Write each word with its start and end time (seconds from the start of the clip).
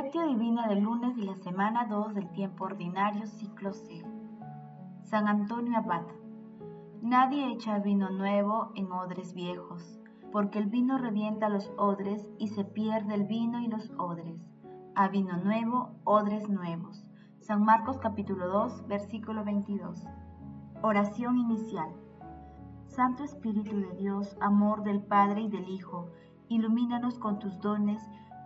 Lectio 0.00 0.28
Divina 0.28 0.68
del 0.68 0.84
lunes 0.84 1.16
de 1.16 1.24
la 1.24 1.34
semana 1.34 1.86
2 1.86 2.14
del 2.14 2.30
tiempo 2.30 2.66
ordinario, 2.66 3.26
ciclo 3.26 3.72
C. 3.72 4.04
San 5.02 5.26
Antonio 5.26 5.76
Abad. 5.76 6.04
Nadie 7.02 7.50
echa 7.50 7.80
vino 7.80 8.08
nuevo 8.08 8.70
en 8.76 8.92
odres 8.92 9.34
viejos, 9.34 9.98
porque 10.30 10.60
el 10.60 10.66
vino 10.66 10.98
revienta 10.98 11.48
los 11.48 11.72
odres 11.76 12.30
y 12.38 12.46
se 12.46 12.64
pierde 12.64 13.16
el 13.16 13.24
vino 13.24 13.58
y 13.58 13.66
los 13.66 13.90
odres. 13.98 14.40
A 14.94 15.08
vino 15.08 15.36
nuevo, 15.38 15.96
odres 16.04 16.48
nuevos. 16.48 17.04
San 17.40 17.64
Marcos 17.64 17.98
capítulo 17.98 18.46
2, 18.46 18.86
versículo 18.86 19.44
22. 19.44 20.06
Oración 20.80 21.38
inicial. 21.38 21.90
Santo 22.86 23.24
Espíritu 23.24 23.80
de 23.80 23.96
Dios, 23.96 24.36
amor 24.40 24.84
del 24.84 25.02
Padre 25.02 25.40
y 25.40 25.48
del 25.48 25.68
Hijo, 25.68 26.12
ilumínanos 26.48 27.18
con 27.18 27.40
tus 27.40 27.58
dones 27.58 28.00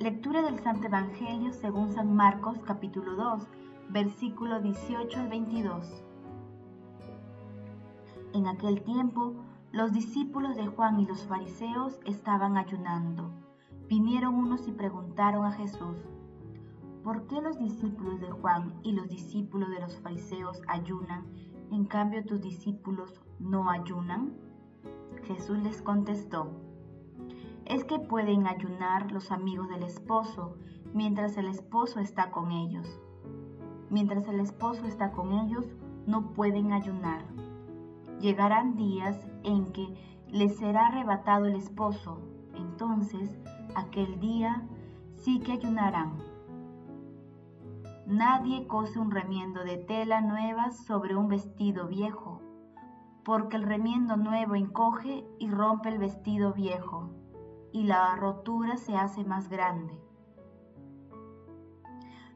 Lectura 0.00 0.42
del 0.42 0.58
Santo 0.58 0.88
Evangelio 0.88 1.52
según 1.52 1.92
San 1.92 2.16
Marcos 2.16 2.58
capítulo 2.66 3.14
2, 3.14 3.46
versículo 3.90 4.60
18 4.60 5.20
al 5.20 5.28
22. 5.28 6.02
En 8.32 8.48
aquel 8.48 8.82
tiempo, 8.82 9.34
los 9.70 9.92
discípulos 9.92 10.56
de 10.56 10.66
Juan 10.66 10.98
y 10.98 11.06
los 11.06 11.24
fariseos 11.26 12.00
estaban 12.06 12.56
ayunando. 12.56 13.30
Vinieron 13.88 14.34
unos 14.34 14.66
y 14.66 14.72
preguntaron 14.72 15.46
a 15.46 15.52
Jesús, 15.52 15.96
¿por 17.04 17.28
qué 17.28 17.40
los 17.40 17.56
discípulos 17.60 18.20
de 18.20 18.32
Juan 18.32 18.74
y 18.82 18.92
los 18.92 19.08
discípulos 19.08 19.70
de 19.70 19.78
los 19.78 19.96
fariseos 20.00 20.60
ayunan, 20.66 21.24
en 21.70 21.84
cambio 21.84 22.24
tus 22.24 22.40
discípulos 22.40 23.20
no 23.38 23.70
ayunan? 23.70 24.32
Jesús 25.22 25.58
les 25.58 25.80
contestó, 25.82 26.50
es 27.66 27.84
que 27.84 27.98
pueden 27.98 28.46
ayunar 28.46 29.10
los 29.10 29.30
amigos 29.30 29.68
del 29.68 29.82
esposo 29.82 30.56
mientras 30.92 31.36
el 31.36 31.46
esposo 31.46 32.00
está 32.00 32.30
con 32.30 32.52
ellos. 32.52 33.00
Mientras 33.90 34.28
el 34.28 34.40
esposo 34.40 34.86
está 34.86 35.12
con 35.12 35.32
ellos, 35.32 35.66
no 36.06 36.32
pueden 36.32 36.72
ayunar. 36.72 37.24
Llegarán 38.20 38.76
días 38.76 39.26
en 39.42 39.72
que 39.72 39.86
les 40.28 40.56
será 40.58 40.88
arrebatado 40.88 41.46
el 41.46 41.56
esposo, 41.56 42.20
entonces 42.54 43.34
aquel 43.74 44.20
día 44.20 44.62
sí 45.16 45.40
que 45.40 45.52
ayunarán. 45.52 46.18
Nadie 48.06 48.66
cose 48.66 48.98
un 48.98 49.10
remiendo 49.10 49.64
de 49.64 49.78
tela 49.78 50.20
nueva 50.20 50.70
sobre 50.70 51.16
un 51.16 51.28
vestido 51.28 51.88
viejo, 51.88 52.42
porque 53.24 53.56
el 53.56 53.62
remiendo 53.62 54.16
nuevo 54.16 54.54
encoge 54.54 55.24
y 55.38 55.48
rompe 55.48 55.88
el 55.88 55.98
vestido 55.98 56.52
viejo 56.52 57.10
y 57.74 57.82
la 57.82 58.14
rotura 58.14 58.76
se 58.76 58.96
hace 58.96 59.24
más 59.24 59.48
grande. 59.48 60.00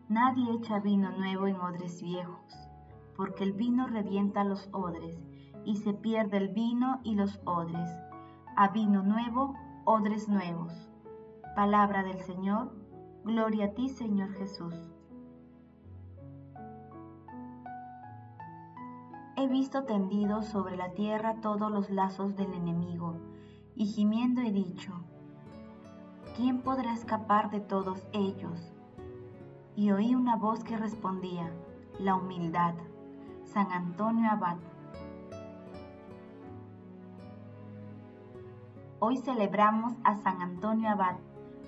Nadie 0.09 0.53
echa 0.53 0.81
vino 0.81 1.13
nuevo 1.13 1.47
en 1.47 1.61
odres 1.61 2.03
viejos, 2.03 2.53
porque 3.15 3.45
el 3.45 3.53
vino 3.53 3.87
revienta 3.87 4.43
los 4.43 4.69
odres, 4.73 5.17
y 5.65 5.77
se 5.77 5.95
pierde 5.95 6.39
el 6.39 6.49
vino 6.49 7.01
y 7.05 7.15
los 7.15 7.41
odres. 7.45 7.89
A 8.57 8.71
vino 8.71 9.05
nuevo, 9.05 9.55
odres 9.85 10.29
nuevos. 10.29 10.73
Palabra 11.55 12.03
del 12.03 12.19
Señor, 12.19 12.73
gloria 13.23 13.67
a 13.67 13.75
ti 13.75 13.91
Señor 13.91 14.33
Jesús. 14.33 14.75
He 19.37 19.47
visto 19.47 19.85
tendidos 19.85 20.47
sobre 20.47 20.77
la 20.77 20.95
tierra 20.95 21.41
todos 21.41 21.71
los 21.71 21.91
lazos 21.91 22.35
del 22.35 22.53
enemigo, 22.55 23.15
y 23.77 23.87
gimiendo 23.87 24.41
he 24.41 24.51
dicho, 24.51 25.05
¿quién 26.39 26.61
podrá 26.61 26.93
escapar 26.93 27.51
de 27.51 27.59
todos 27.59 28.07
ellos? 28.13 28.73
Y 29.75 29.91
oí 29.91 30.15
una 30.15 30.37
voz 30.37 30.63
que 30.63 30.77
respondía, 30.77 31.51
la 31.99 32.15
humildad, 32.15 32.75
San 33.43 33.73
Antonio 33.73 34.31
Abad. 34.31 34.59
Hoy 39.01 39.17
celebramos 39.17 39.95
a 40.05 40.15
San 40.15 40.41
Antonio 40.41 40.91
Abad, 40.91 41.17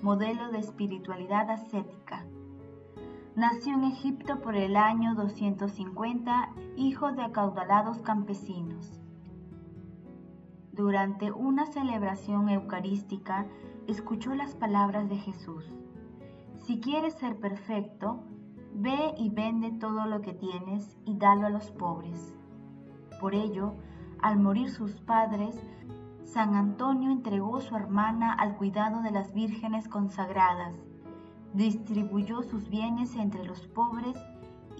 modelo 0.01 0.49
de 0.51 0.59
espiritualidad 0.59 1.49
ascética. 1.49 2.23
Nació 3.35 3.73
en 3.73 3.83
Egipto 3.83 4.39
por 4.39 4.55
el 4.55 4.77
año 4.77 5.15
250, 5.15 6.49
hijo 6.77 7.11
de 7.11 7.23
acaudalados 7.23 7.97
campesinos. 8.03 9.01
Durante 10.71 11.33
una 11.33 11.65
celebración 11.65 12.47
eucarística, 12.47 13.45
escuchó 13.91 14.33
las 14.35 14.55
palabras 14.55 15.09
de 15.09 15.17
Jesús. 15.17 15.65
Si 16.55 16.79
quieres 16.79 17.13
ser 17.15 17.37
perfecto, 17.37 18.23
ve 18.73 19.13
y 19.17 19.29
vende 19.29 19.71
todo 19.71 20.05
lo 20.05 20.21
que 20.21 20.33
tienes 20.33 20.97
y 21.05 21.17
dalo 21.17 21.47
a 21.47 21.49
los 21.49 21.71
pobres. 21.71 22.35
Por 23.19 23.35
ello, 23.35 23.73
al 24.21 24.39
morir 24.39 24.69
sus 24.69 25.01
padres, 25.01 25.61
San 26.23 26.55
Antonio 26.55 27.11
entregó 27.11 27.59
su 27.59 27.75
hermana 27.75 28.33
al 28.33 28.55
cuidado 28.55 29.01
de 29.01 29.11
las 29.11 29.33
vírgenes 29.33 29.89
consagradas, 29.89 30.75
distribuyó 31.53 32.43
sus 32.43 32.69
bienes 32.69 33.15
entre 33.15 33.43
los 33.43 33.67
pobres 33.67 34.17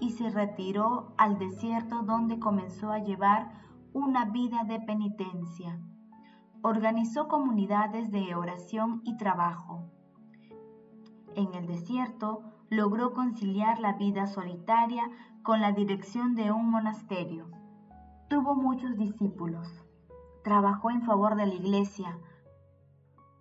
y 0.00 0.10
se 0.10 0.30
retiró 0.30 1.12
al 1.18 1.38
desierto 1.38 2.02
donde 2.02 2.38
comenzó 2.38 2.90
a 2.90 3.00
llevar 3.00 3.52
una 3.92 4.24
vida 4.24 4.64
de 4.64 4.80
penitencia 4.80 5.78
organizó 6.62 7.26
comunidades 7.26 8.12
de 8.12 8.36
oración 8.36 9.02
y 9.04 9.16
trabajo. 9.16 9.82
En 11.34 11.54
el 11.54 11.66
desierto 11.66 12.42
logró 12.70 13.12
conciliar 13.14 13.80
la 13.80 13.94
vida 13.94 14.28
solitaria 14.28 15.10
con 15.42 15.60
la 15.60 15.72
dirección 15.72 16.36
de 16.36 16.52
un 16.52 16.70
monasterio. 16.70 17.48
Tuvo 18.28 18.54
muchos 18.54 18.96
discípulos. 18.96 19.68
Trabajó 20.44 20.90
en 20.90 21.02
favor 21.02 21.34
de 21.34 21.46
la 21.46 21.54
iglesia, 21.54 22.16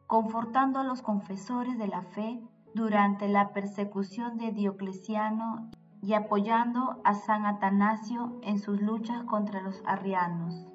confortando 0.07 0.79
a 0.79 0.83
los 0.83 1.01
confesores 1.01 1.77
de 1.77 1.87
la 1.87 2.01
fe 2.01 2.41
durante 2.73 3.27
la 3.27 3.53
persecución 3.53 4.37
de 4.37 4.51
Diocleciano 4.51 5.69
y 6.01 6.13
apoyando 6.13 6.99
a 7.03 7.13
San 7.13 7.45
Atanasio 7.45 8.39
en 8.41 8.57
sus 8.57 8.81
luchas 8.81 9.23
contra 9.23 9.61
los 9.61 9.83
arrianos 9.85 10.70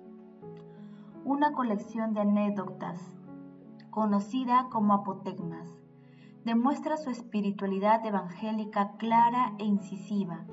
una 1.26 1.50
colección 1.50 2.14
de 2.14 2.20
anécdotas, 2.20 3.12
conocida 3.90 4.68
como 4.70 4.94
apotegmas. 4.94 5.76
Demuestra 6.44 6.96
su 6.96 7.10
espiritualidad 7.10 8.06
evangélica 8.06 8.92
clara 8.96 9.52
e 9.58 9.64
incisiva. 9.64 10.46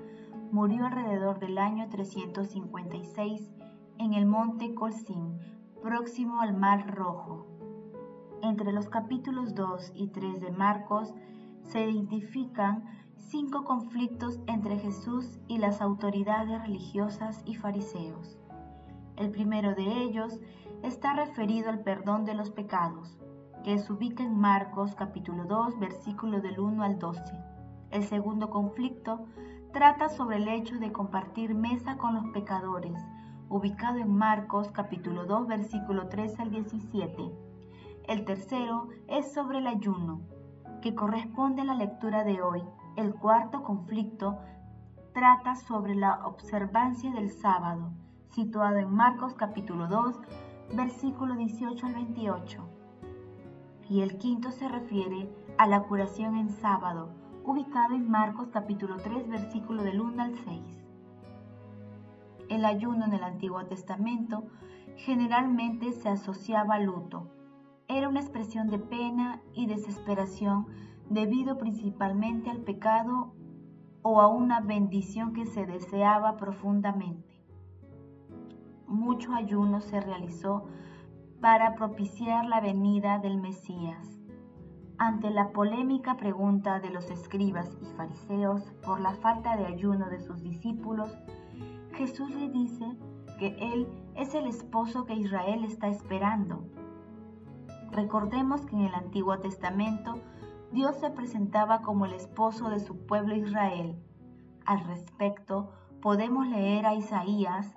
Murió 0.51 0.88
alrededor 0.88 1.38
del 1.38 1.59
año 1.59 1.89
356 1.89 3.53
en 4.00 4.13
el 4.15 4.25
monte 4.25 4.74
Colcín, 4.74 5.38
próximo 5.83 6.42
al 6.42 6.57
Mar 6.57 6.92
Rojo. 6.95 7.45
Entre 8.42 8.71
los 8.71 8.89
capítulos 8.89 9.53
2 9.53 9.92
y 9.94 10.07
3 10.07 10.42
de 10.42 10.50
Marcos 10.50 11.13
se 11.62 11.88
identifican 11.88 12.83
cinco 13.18 13.63
conflictos 13.63 14.39
entre 14.47 14.80
Jesús 14.80 15.39
y 15.47 15.59
las 15.59 15.81
autoridades 15.81 16.59
religiosas 16.63 17.44
y 17.45 17.53
fariseos. 17.53 18.39
El 19.15 19.30
primero 19.30 19.75
de 19.75 19.83
ellos 19.83 20.39
está 20.81 21.13
referido 21.13 21.69
al 21.69 21.80
perdón 21.80 22.25
de 22.25 22.33
los 22.33 22.50
pecados, 22.50 23.15
que 23.63 23.77
se 23.77 23.94
ubica 23.94 24.24
en 24.24 24.38
Marcos 24.38 24.95
capítulo 24.95 25.45
2, 25.45 25.80
versículo 25.80 26.42
del 26.42 26.60
1 26.60 26.83
al 26.83 26.98
12. 26.98 27.21
El 27.92 28.04
segundo 28.04 28.50
conflicto 28.50 29.25
trata 29.71 30.10
sobre 30.10 30.38
el 30.38 30.48
hecho 30.48 30.80
de 30.80 30.92
compartir 30.92 31.54
mesa 31.54 31.95
con 31.98 32.15
los 32.15 32.25
pecadores, 32.33 33.00
ubicado 33.50 34.00
en 34.00 34.15
Marcos 34.15 34.71
capítulo 34.71 35.25
2, 35.25 35.48
versículo 35.48 36.07
13 36.07 36.42
al 36.42 36.50
17. 36.50 37.31
El 38.07 38.25
tercero 38.25 38.89
es 39.07 39.31
sobre 39.31 39.59
el 39.59 39.68
ayuno, 39.68 40.21
que 40.81 40.95
corresponde 40.95 41.62
a 41.62 41.66
la 41.66 41.75
lectura 41.75 42.24
de 42.24 42.42
hoy. 42.42 42.63
El 42.98 43.13
cuarto 43.13 43.63
conflicto 43.63 44.39
trata 45.13 45.56
sobre 45.56 45.94
la 45.94 46.25
observancia 46.25 47.12
del 47.12 47.30
sábado, 47.30 47.92
situado 48.33 48.77
en 48.77 48.91
Marcos 48.91 49.35
capítulo 49.35 49.88
2, 49.88 50.19
versículo 50.74 51.35
18 51.35 51.85
al 51.85 51.94
28. 51.94 52.68
Y 53.89 54.01
el 54.01 54.18
quinto 54.18 54.50
se 54.50 54.68
refiere 54.68 55.30
a 55.59 55.68
la 55.68 55.83
curación 55.83 56.35
en 56.38 56.50
sábado, 56.50 57.09
ubicado 57.44 57.94
en 57.94 58.09
Marcos 58.09 58.50
capítulo 58.51 58.97
3, 58.97 59.30
versículo 59.30 59.83
del 59.83 60.01
1 60.01 60.24
al 60.24 60.35
6. 60.35 60.83
El 62.50 62.65
ayuno 62.65 63.06
en 63.06 63.13
el 63.13 63.24
Antiguo 63.24 63.63
Testamento 63.65 64.47
generalmente 64.95 65.91
se 65.91 66.09
asociaba 66.09 66.75
al 66.75 66.85
luto. 66.85 67.30
Era 67.88 68.09
una 68.09 68.21
expresión 68.21 68.68
de 68.68 68.80
pena 68.80 69.41
y 69.53 69.68
desesperación 69.68 70.65
debido 71.07 71.59
principalmente 71.59 72.50
al 72.50 72.62
pecado 72.62 73.35
o 74.01 74.21
a 74.21 74.27
una 74.27 74.59
bendición 74.59 75.33
que 75.33 75.45
se 75.45 75.68
deseaba 75.68 76.35
profundamente. 76.38 77.32
Mucho 78.94 79.34
ayuno 79.34 79.81
se 79.81 80.00
realizó 80.00 80.66
para 81.42 81.74
propiciar 81.74 82.45
la 82.45 82.62
venida 82.62 83.18
del 83.18 83.42
Mesías. 83.42 84.19
Ante 85.00 85.31
la 85.31 85.50
polémica 85.50 86.16
pregunta 86.16 86.80
de 86.80 86.92
los 86.92 87.10
escribas 87.10 87.75
y 87.81 87.86
fariseos 87.98 88.62
por 88.86 89.01
la 89.01 89.16
falta 89.16 89.57
de 89.57 89.66
ayuno 89.66 90.12
de 90.12 90.19
sus 90.19 90.44
discípulos, 90.44 91.10
Jesús 91.95 92.30
le 92.36 92.50
dice 92.50 92.86
que 93.40 93.56
Él 93.60 93.88
es 94.13 94.36
el 94.36 94.45
esposo 94.45 95.06
que 95.06 95.16
Israel 95.16 95.63
está 95.66 95.88
esperando. 95.88 96.63
Recordemos 97.90 98.63
que 98.68 98.75
en 98.75 98.84
el 98.84 98.94
Antiguo 98.94 99.40
Testamento 99.40 100.19
Dios 100.72 100.98
se 100.98 101.10
presentaba 101.10 101.81
como 101.81 102.06
el 102.06 102.13
esposo 102.13 102.69
de 102.69 102.80
su 102.80 103.07
pueblo 103.07 103.36
Israel. 103.36 103.98
Al 104.68 104.86
respecto, 104.86 105.72
podemos 106.00 106.45
leer 106.48 106.86
a 106.86 106.94
Isaías 106.94 107.75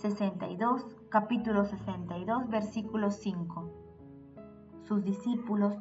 62, 0.00 0.96
capítulo 1.10 1.66
62, 1.66 2.48
versículo 2.48 3.10
5. 3.10 3.70
Sus 4.84 5.04
discípulos 5.04 5.78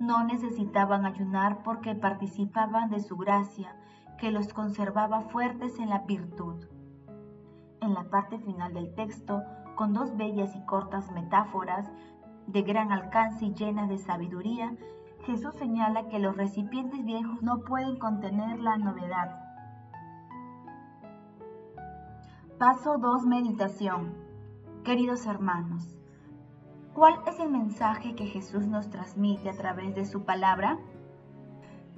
no 0.00 0.24
necesitaban 0.24 1.04
ayunar 1.04 1.62
porque 1.62 1.94
participaban 1.94 2.88
de 2.88 3.00
su 3.00 3.18
gracia, 3.18 3.76
que 4.16 4.30
los 4.30 4.54
conservaba 4.54 5.20
fuertes 5.20 5.78
en 5.78 5.90
la 5.90 5.98
virtud. 5.98 6.64
En 7.82 7.92
la 7.92 8.04
parte 8.04 8.38
final 8.38 8.72
del 8.72 8.94
texto, 8.94 9.42
con 9.74 9.92
dos 9.92 10.16
bellas 10.16 10.56
y 10.56 10.64
cortas 10.64 11.10
metáforas 11.12 11.90
de 12.46 12.62
gran 12.62 12.90
alcance 12.90 13.44
y 13.44 13.52
llenas 13.52 13.90
de 13.90 13.98
sabiduría, 13.98 14.74
Jesús 15.26 15.54
señala 15.56 16.08
que 16.08 16.18
los 16.18 16.38
recipientes 16.38 17.04
viejos 17.04 17.42
no 17.42 17.60
pueden 17.64 17.98
contener 17.98 18.60
la 18.60 18.78
novedad. 18.78 19.47
Paso 22.58 22.98
2. 22.98 23.24
Meditación. 23.24 24.16
Queridos 24.82 25.26
hermanos, 25.26 25.96
¿cuál 26.92 27.14
es 27.28 27.38
el 27.38 27.50
mensaje 27.50 28.16
que 28.16 28.26
Jesús 28.26 28.66
nos 28.66 28.90
transmite 28.90 29.48
a 29.48 29.56
través 29.56 29.94
de 29.94 30.04
su 30.04 30.24
palabra? 30.24 30.76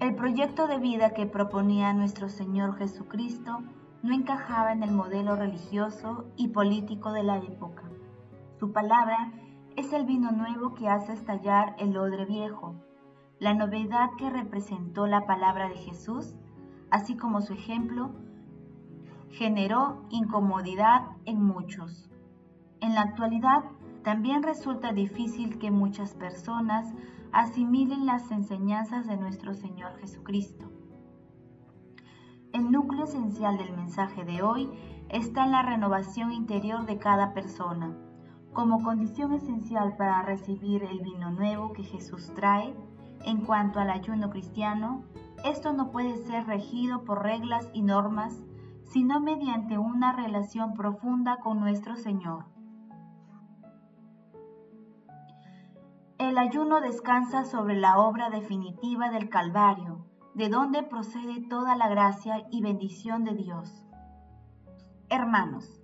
El 0.01 0.15
proyecto 0.15 0.67
de 0.67 0.79
vida 0.79 1.15
que 1.15 1.25
proponía 1.25 1.95
nuestro 1.95 2.29
Señor 2.29 2.77
Jesucristo 2.77 3.63
no 4.03 4.13
encajaba 4.13 4.73
en 4.73 4.83
el 4.83 4.91
modelo 4.91 5.35
religioso 5.35 6.27
y 6.37 6.49
político 6.49 7.13
de 7.13 7.23
la 7.23 7.39
época. 7.39 7.85
Su 8.59 8.71
palabra 8.71 9.33
es 9.77 9.95
el 9.95 10.05
vino 10.05 10.31
nuevo 10.31 10.75
que 10.75 10.91
hace 10.91 11.15
estallar 11.15 11.75
el 11.79 11.97
odre 11.97 12.27
viejo, 12.27 12.75
la 13.39 13.55
novedad 13.55 14.11
que 14.19 14.29
representó 14.29 15.07
la 15.07 15.25
palabra 15.25 15.71
de 15.71 15.77
Jesús, 15.77 16.35
así 16.91 17.17
como 17.17 17.41
su 17.41 17.55
ejemplo, 17.55 18.11
generó 19.31 20.03
incomodidad 20.11 21.03
en 21.25 21.43
muchos. 21.43 22.11
En 22.81 22.95
la 22.95 23.03
actualidad, 23.03 23.65
también 24.03 24.43
resulta 24.43 24.93
difícil 24.93 25.59
que 25.59 25.71
muchas 25.71 26.15
personas 26.15 26.93
asimilen 27.33 28.07
las 28.07 28.31
enseñanzas 28.31 29.07
de 29.07 29.17
nuestro 29.17 29.55
Señor 29.55 29.97
Jesucristo. 30.01 30.71
El 32.53 32.73
núcleo 32.73 33.05
esencial 33.05 33.59
del 33.59 33.77
mensaje 33.77 34.25
de 34.25 34.43
hoy 34.43 34.69
está 35.09 35.45
en 35.45 35.53
la 35.53 35.63
renovación 35.63 36.33
interior 36.33 36.87
de 36.87 36.99
cada 36.99 37.33
persona. 37.33 37.97
Como 38.53 38.83
condición 38.83 39.33
esencial 39.33 39.97
para 39.97 40.23
recibir 40.23 40.83
el 40.83 41.01
vino 41.01 41.31
nuevo 41.31 41.73
que 41.73 41.85
Jesús 41.85 42.33
trae, 42.35 42.75
en 43.25 43.43
cuanto 43.43 43.79
al 43.79 43.91
ayuno 43.91 44.31
cristiano, 44.31 45.05
esto 45.45 45.73
no 45.73 45.91
puede 45.91 46.17
ser 46.17 46.47
regido 46.47 47.05
por 47.05 47.23
reglas 47.23 47.69
y 47.73 47.83
normas, 47.83 48.43
sino 48.91 49.21
mediante 49.21 49.79
una 49.79 50.13
relación 50.13 50.75
profunda 50.75 51.39
con 51.39 51.61
nuestro 51.61 51.95
Señor. 51.95 52.47
El 56.19 56.37
ayuno 56.37 56.81
descansa 56.81 57.45
sobre 57.45 57.77
la 57.77 57.99
obra 57.99 58.31
definitiva 58.31 59.11
del 59.11 59.29
Calvario, 59.29 60.07
de 60.35 60.49
donde 60.49 60.83
procede 60.83 61.41
toda 61.49 61.77
la 61.77 61.89
gracia 61.89 62.49
y 62.51 62.63
bendición 62.63 63.23
de 63.23 63.35
Dios. 63.35 63.87
Hermanos, 65.09 65.81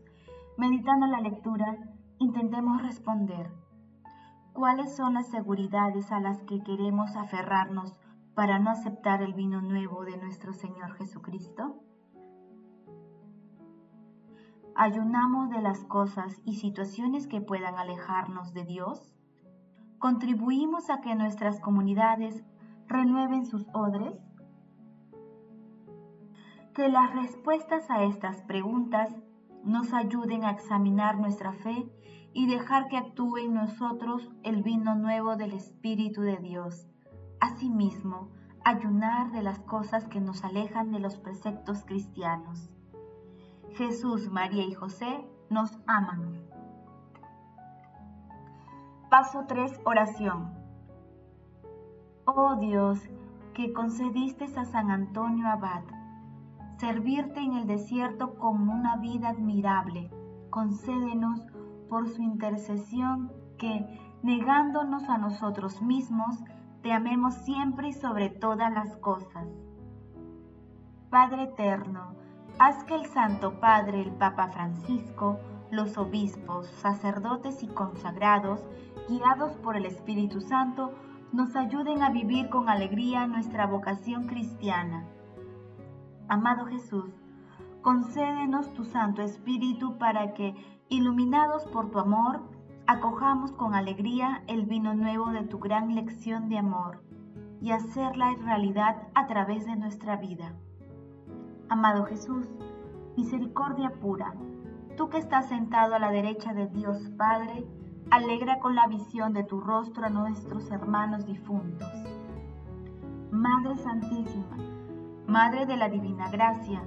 meditando 0.58 1.06
la 1.06 1.20
lectura, 1.20 1.76
intentemos 2.18 2.82
responder. 2.82 3.52
¿Cuáles 4.52 4.96
son 4.96 5.14
las 5.14 5.28
seguridades 5.28 6.10
a 6.10 6.18
las 6.18 6.42
que 6.42 6.60
queremos 6.64 7.14
aferrarnos 7.14 7.96
para 8.34 8.58
no 8.58 8.70
aceptar 8.70 9.22
el 9.22 9.34
vino 9.34 9.62
nuevo 9.62 10.04
de 10.04 10.16
nuestro 10.16 10.52
Señor 10.52 10.94
Jesucristo? 10.94 11.80
¿Ayunamos 14.78 15.48
de 15.48 15.62
las 15.62 15.84
cosas 15.84 16.42
y 16.44 16.56
situaciones 16.56 17.26
que 17.26 17.40
puedan 17.40 17.78
alejarnos 17.78 18.52
de 18.52 18.62
Dios? 18.64 19.16
¿Contribuimos 19.98 20.90
a 20.90 21.00
que 21.00 21.14
nuestras 21.14 21.60
comunidades 21.60 22.44
renueven 22.86 23.46
sus 23.46 23.66
odres? 23.72 24.12
Que 26.74 26.90
las 26.90 27.14
respuestas 27.14 27.90
a 27.90 28.02
estas 28.02 28.42
preguntas 28.42 29.16
nos 29.64 29.94
ayuden 29.94 30.44
a 30.44 30.50
examinar 30.50 31.18
nuestra 31.18 31.54
fe 31.54 31.90
y 32.34 32.46
dejar 32.46 32.88
que 32.88 32.98
actúe 32.98 33.38
en 33.38 33.54
nosotros 33.54 34.30
el 34.42 34.62
vino 34.62 34.94
nuevo 34.94 35.36
del 35.36 35.54
Espíritu 35.54 36.20
de 36.20 36.36
Dios. 36.36 36.86
Asimismo, 37.40 38.28
ayunar 38.62 39.32
de 39.32 39.42
las 39.42 39.58
cosas 39.60 40.06
que 40.06 40.20
nos 40.20 40.44
alejan 40.44 40.90
de 40.90 40.98
los 40.98 41.16
preceptos 41.16 41.82
cristianos. 41.86 42.75
Jesús, 43.76 44.30
María 44.30 44.64
y 44.64 44.72
José 44.72 45.24
nos 45.50 45.78
aman. 45.86 46.40
Paso 49.10 49.44
3. 49.46 49.80
Oración. 49.84 50.54
Oh 52.24 52.56
Dios, 52.56 53.00
que 53.54 53.72
concediste 53.72 54.44
a 54.44 54.64
San 54.64 54.90
Antonio 54.90 55.46
Abad 55.46 55.84
servirte 56.78 57.40
en 57.40 57.54
el 57.54 57.66
desierto 57.66 58.34
con 58.34 58.68
una 58.68 58.96
vida 58.96 59.30
admirable, 59.30 60.10
concédenos 60.50 61.40
por 61.88 62.08
su 62.08 62.22
intercesión, 62.22 63.32
que, 63.58 63.98
negándonos 64.22 65.08
a 65.08 65.16
nosotros 65.16 65.80
mismos, 65.80 66.42
te 66.82 66.92
amemos 66.92 67.34
siempre 67.34 67.88
y 67.88 67.92
sobre 67.92 68.28
todas 68.28 68.72
las 68.72 68.96
cosas. 68.96 69.48
Padre 71.08 71.44
eterno, 71.44 72.14
haz 72.58 72.84
que 72.84 72.94
el 72.94 73.06
Santo 73.06 73.60
Padre, 73.60 74.02
el 74.02 74.12
Papa 74.12 74.48
Francisco, 74.48 75.38
los 75.70 75.98
obispos, 75.98 76.66
sacerdotes 76.66 77.62
y 77.62 77.68
consagrados, 77.68 78.60
guiados 79.08 79.52
por 79.56 79.76
el 79.76 79.86
Espíritu 79.86 80.40
Santo, 80.40 80.94
nos 81.32 81.56
ayuden 81.56 82.02
a 82.02 82.10
vivir 82.10 82.48
con 82.48 82.68
alegría 82.68 83.26
nuestra 83.26 83.66
vocación 83.66 84.26
cristiana. 84.26 85.04
Amado 86.28 86.66
Jesús, 86.66 87.10
concédenos 87.82 88.72
tu 88.72 88.84
Santo 88.84 89.22
Espíritu 89.22 89.98
para 89.98 90.34
que 90.34 90.54
Iluminados 90.88 91.66
por 91.66 91.90
tu 91.90 91.98
amor, 91.98 92.42
acojamos 92.86 93.50
con 93.50 93.74
alegría 93.74 94.44
el 94.46 94.66
vino 94.66 94.94
nuevo 94.94 95.30
de 95.30 95.42
tu 95.42 95.58
gran 95.58 95.96
lección 95.96 96.48
de 96.48 96.58
amor 96.58 97.02
y 97.60 97.72
hacerla 97.72 98.36
realidad 98.44 99.08
a 99.14 99.26
través 99.26 99.66
de 99.66 99.74
nuestra 99.74 100.14
vida. 100.14 100.54
Amado 101.68 102.04
Jesús, 102.04 102.46
misericordia 103.16 103.90
pura, 104.00 104.34
tú 104.96 105.08
que 105.08 105.18
estás 105.18 105.48
sentado 105.48 105.94
a 105.94 105.98
la 105.98 106.12
derecha 106.12 106.54
de 106.54 106.68
Dios 106.68 107.10
Padre, 107.16 107.66
alegra 108.10 108.60
con 108.60 108.76
la 108.76 108.86
visión 108.86 109.32
de 109.32 109.42
tu 109.42 109.60
rostro 109.60 110.06
a 110.06 110.10
nuestros 110.10 110.70
hermanos 110.70 111.26
difuntos. 111.26 111.90
Madre 113.32 113.76
Santísima, 113.76 114.56
Madre 115.26 115.66
de 115.66 115.76
la 115.76 115.88
Divina 115.88 116.30
Gracia, 116.30 116.82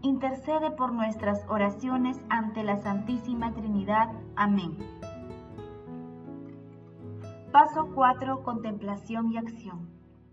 intercede 0.00 0.70
por 0.70 0.92
nuestras 0.92 1.44
oraciones 1.48 2.22
ante 2.30 2.62
la 2.62 2.78
Santísima 2.78 3.52
Trinidad. 3.52 4.12
Amén. 4.34 4.78
Paso 7.52 7.90
4. 7.94 8.42
Contemplación 8.42 9.30
y 9.30 9.36
acción. 9.36 9.88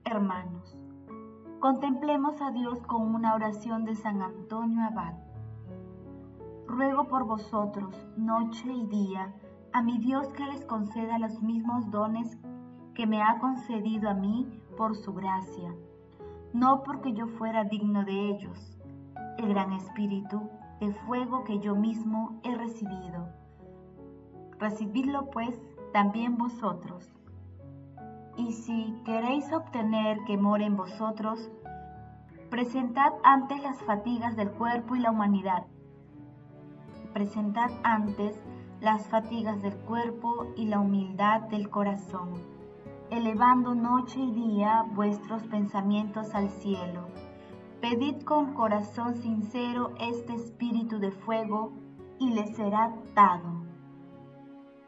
Hermanos, 0.06 0.81
contemplemos 1.62 2.42
a 2.42 2.52
Dios 2.52 2.82
con 2.82 3.16
una 3.16 3.34
oración 3.34 3.86
de 3.86 3.96
San 3.96 4.22
Antonio 4.22 4.84
Abad. 4.84 5.14
Ruego 6.68 7.08
por 7.08 7.24
vosotros, 7.24 7.96
noche 8.18 8.70
y 8.70 8.86
día, 8.88 9.34
a 9.72 9.82
mi 9.82 9.98
Dios 10.00 10.28
que 10.34 10.44
les 10.44 10.66
conceda 10.66 11.18
los 11.20 11.42
mismos 11.42 11.90
dones 11.90 12.38
que 12.94 13.08
me 13.08 13.22
ha 13.22 13.40
concedido 13.40 14.10
a 14.10 14.14
mí 14.14 14.62
por 14.76 14.98
su 14.98 15.14
gracia 15.14 15.74
no 16.54 16.84
porque 16.84 17.14
yo 17.14 17.28
fuera 17.28 17.64
digno 17.64 18.04
de 18.04 18.30
ellos, 18.30 18.78
el 19.38 19.50
gran 19.50 19.72
espíritu 19.74 20.50
de 20.80 20.92
fuego 20.92 21.44
que 21.44 21.60
yo 21.60 21.76
mismo 21.76 22.40
he 22.44 22.54
recibido. 22.56 23.30
Recibidlo 24.60 25.30
pues 25.30 25.60
también 25.94 26.38
vosotros. 26.38 27.11
Y 28.42 28.54
si 28.54 28.96
queréis 29.06 29.54
obtener 29.54 30.24
que 30.26 30.36
more 30.36 30.66
en 30.66 30.76
vosotros, 30.76 31.52
presentad 32.50 33.14
antes 33.24 33.62
las 33.62 33.80
fatigas 33.84 34.36
del 34.36 34.50
cuerpo 34.50 34.96
y 34.96 35.00
la 35.00 35.12
humanidad. 35.12 35.68
Presentad 37.14 37.70
antes 37.84 38.44
las 38.80 39.08
fatigas 39.10 39.62
del 39.62 39.76
cuerpo 39.76 40.48
y 40.58 40.66
la 40.66 40.80
humildad 40.80 41.42
del 41.52 41.70
corazón, 41.70 42.32
elevando 43.12 43.76
noche 43.76 44.20
y 44.20 44.32
día 44.32 44.86
vuestros 44.96 45.44
pensamientos 45.44 46.34
al 46.34 46.50
cielo. 46.50 47.10
Pedid 47.80 48.24
con 48.24 48.56
corazón 48.56 49.18
sincero 49.18 49.92
este 50.00 50.34
espíritu 50.34 50.98
de 50.98 51.12
fuego 51.12 51.74
y 52.18 52.32
le 52.32 52.48
será 52.48 52.92
dado. 53.14 53.62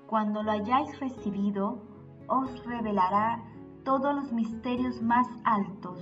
Cuando 0.08 0.42
lo 0.42 0.52
hayáis 0.52 1.00
recibido, 1.00 1.93
os 2.28 2.66
revelará 2.66 3.44
todos 3.84 4.16
los 4.16 4.32
misterios 4.32 5.02
más 5.02 5.28
altos. 5.44 6.00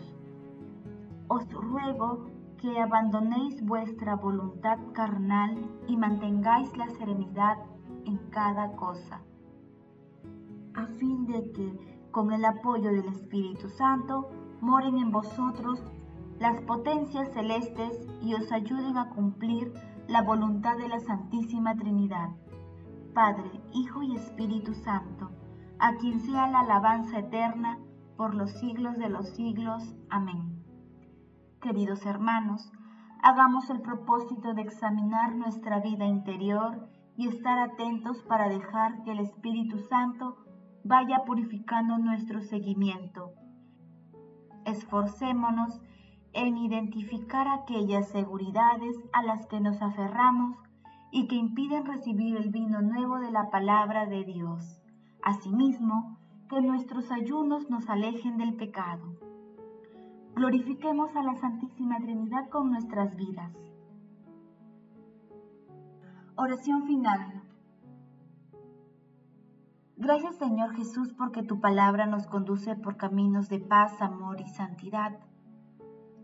Os 1.28 1.52
ruego 1.52 2.26
que 2.58 2.80
abandonéis 2.80 3.66
vuestra 3.66 4.16
voluntad 4.16 4.78
carnal 4.94 5.58
y 5.88 5.98
mantengáis 5.98 6.76
la 6.78 6.90
serenidad 6.90 7.58
en 8.06 8.18
cada 8.30 8.76
cosa, 8.76 9.22
a 10.76 10.86
fin 10.86 11.26
de 11.26 11.52
que, 11.52 12.08
con 12.12 12.32
el 12.34 12.46
apoyo 12.46 12.92
del 12.92 13.08
Espíritu 13.08 13.70
Santo, 13.70 14.30
moren 14.62 14.98
en 14.98 15.12
vosotros 15.12 15.84
las 16.40 16.62
potencias 16.62 17.32
celestes 17.34 18.08
y 18.22 18.34
os 18.34 18.52
ayuden 18.52 18.98
a 18.98 19.10
cumplir 19.10 19.74
la 20.08 20.22
voluntad 20.22 20.78
de 20.78 20.88
la 20.88 21.00
Santísima 21.00 21.76
Trinidad. 21.76 22.30
Padre, 23.14 23.50
Hijo 23.74 24.04
y 24.04 24.16
Espíritu 24.16 24.74
Santo, 24.74 25.30
a 25.82 25.96
quien 25.96 26.20
sea 26.20 26.48
la 26.48 26.60
alabanza 26.60 27.18
eterna 27.18 27.80
por 28.16 28.36
los 28.36 28.52
siglos 28.60 29.00
de 29.00 29.10
los 29.10 29.30
siglos. 29.30 29.96
Amén. 30.12 30.64
Queridos 31.60 32.06
hermanos, 32.06 32.72
hagamos 33.24 33.68
el 33.72 33.82
propósito 33.82 34.54
de 34.54 34.62
examinar 34.62 35.36
nuestra 35.36 35.80
vida 35.80 36.06
interior 36.06 36.88
y 37.18 37.28
estar 37.28 37.58
atentos 37.58 38.22
para 38.30 38.48
dejar 38.48 39.02
que 39.02 39.12
el 39.12 39.22
Espíritu 39.22 39.80
Santo 39.90 40.38
vaya 40.84 41.24
purificando 41.26 41.98
nuestro 41.98 42.42
seguimiento. 42.42 43.32
Esforcémonos 44.66 45.82
en 46.34 46.58
identificar 46.58 47.48
aquellas 47.48 48.08
seguridades 48.10 48.96
a 49.14 49.24
las 49.24 49.48
que 49.48 49.60
nos 49.60 49.82
aferramos 49.82 50.58
y 51.12 51.28
que 51.28 51.36
impiden 51.36 51.88
recibir 51.88 52.38
el 52.38 52.52
vino 52.52 52.84
nuevo 52.84 53.18
de 53.18 53.32
la 53.32 53.50
palabra 53.50 54.06
de 54.06 54.24
Dios. 54.24 54.81
Asimismo, 55.24 56.18
que 56.50 56.62
nuestros 56.62 57.12
ayunos 57.12 57.70
nos 57.70 57.88
alejen 57.90 58.38
del 58.38 58.56
pecado. 58.56 59.16
Glorifiquemos 60.36 61.16
a 61.16 61.24
la 61.24 61.36
Santísima 61.36 62.00
Trinidad 62.00 62.50
con 62.50 62.72
nuestras 62.72 63.16
vidas. 63.16 63.54
Oración 66.36 66.86
final. 66.88 67.44
Gracias 69.96 70.38
Señor 70.38 70.74
Jesús 70.76 71.14
porque 71.14 71.44
tu 71.44 71.60
palabra 71.60 72.08
nos 72.08 72.26
conduce 72.26 72.76
por 72.76 72.98
caminos 72.98 73.48
de 73.50 73.60
paz, 73.60 74.02
amor 74.02 74.42
y 74.42 74.48
santidad. 74.48 75.20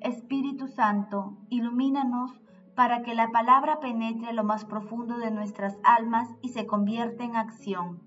Espíritu 0.01 0.67
Santo, 0.67 1.37
ilumínanos 1.49 2.41
para 2.75 3.03
que 3.03 3.13
la 3.13 3.29
palabra 3.29 3.79
penetre 3.79 4.33
lo 4.33 4.43
más 4.43 4.65
profundo 4.65 5.17
de 5.17 5.29
nuestras 5.29 5.77
almas 5.83 6.27
y 6.41 6.49
se 6.49 6.65
convierta 6.65 7.23
en 7.23 7.35
acción. 7.35 8.06